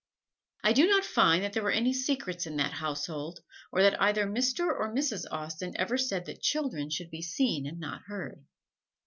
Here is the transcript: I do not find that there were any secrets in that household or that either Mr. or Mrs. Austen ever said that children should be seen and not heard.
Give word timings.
I 0.63 0.73
do 0.73 0.87
not 0.87 1.05
find 1.05 1.43
that 1.43 1.53
there 1.53 1.61
were 1.61 1.69
any 1.69 1.93
secrets 1.93 2.47
in 2.47 2.57
that 2.57 2.73
household 2.73 3.41
or 3.71 3.83
that 3.83 4.01
either 4.01 4.25
Mr. 4.25 4.61
or 4.61 4.91
Mrs. 4.91 5.25
Austen 5.29 5.75
ever 5.77 5.95
said 5.99 6.25
that 6.25 6.41
children 6.41 6.89
should 6.89 7.11
be 7.11 7.21
seen 7.21 7.67
and 7.67 7.79
not 7.79 8.01
heard. 8.07 8.43